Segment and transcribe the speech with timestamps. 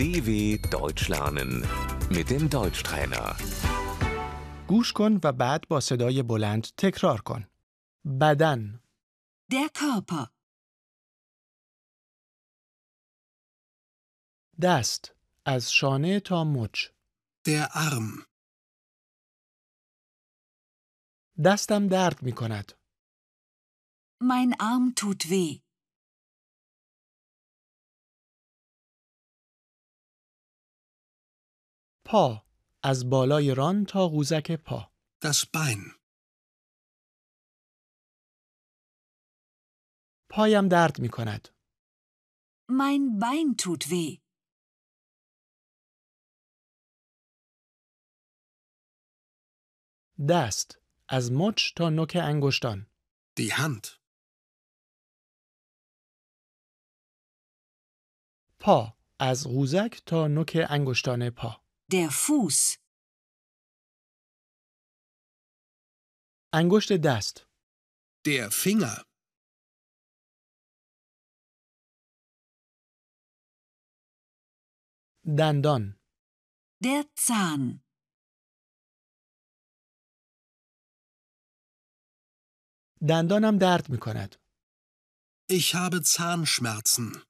[0.00, 0.30] DW
[0.78, 1.50] Deutsch lernen
[2.16, 3.36] mit dem Deutschtrainer.
[4.68, 7.46] گوش کن و بعد با صدای بلند تکرار کن.
[8.20, 8.82] بدن،
[9.52, 10.26] Der Körper,
[14.62, 15.14] دست،
[15.46, 16.86] از شانه تا مچ.
[17.48, 18.24] Der Arm.
[21.44, 22.72] دستم درد می کند.
[24.22, 25.69] mein Arm tut weh.
[32.12, 32.46] پا،
[32.82, 34.92] از بالای ران تا قوزک پا.
[35.24, 35.94] Das Bein.
[40.30, 41.48] پایم درد می کند.
[42.70, 44.20] Mein Bein tut weh.
[50.28, 52.86] دست، از مچ تا نوک انگشتان.
[53.40, 53.86] Die Hand.
[58.60, 61.69] پا، از قوزک تا نوک انگشتان پا.
[61.91, 62.77] Der Fuß,
[66.53, 67.35] انگشت دست،
[68.25, 69.05] Der Finger.
[75.39, 75.99] دندان،
[76.83, 77.81] der Zahn,
[83.09, 84.35] دندانم درد می کند.
[85.49, 87.28] Ich habe Zahnschmerzen.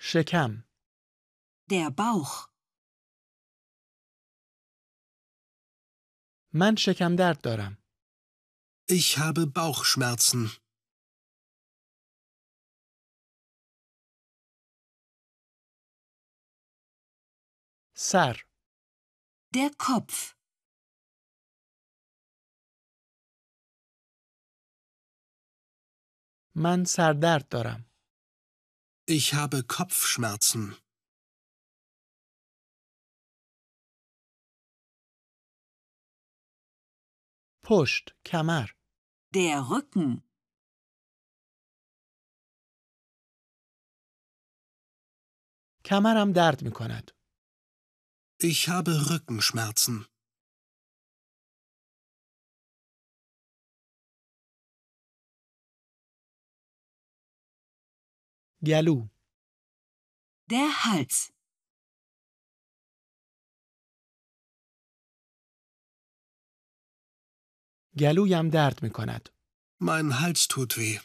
[0.00, 0.64] شکم،
[1.70, 2.48] der Bauch,
[6.54, 7.78] من شکم درد دارم.
[8.88, 10.60] Ich habe Bauchschmerzen.
[17.94, 18.36] سر،
[19.54, 20.36] der Kopf,
[26.54, 27.89] من سردرد دارم.
[29.10, 30.76] Ich habe Kopfschmerzen.
[37.68, 38.68] پشت، کمر،
[39.34, 40.22] der Rücken,
[45.84, 47.10] کمرم درد می کند.
[48.40, 50.06] Ich habe Rückenschmerzen.
[58.66, 59.08] گلو،
[60.50, 61.32] der Hals,
[67.98, 69.28] گلویم درد می کند.
[69.82, 71.00] Mein Hals tut weh.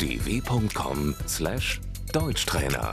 [0.00, 2.88] dw.com/deutschtrainer